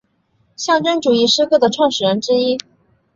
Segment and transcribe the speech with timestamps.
[0.55, 2.57] 象征主义诗歌的创始人之一。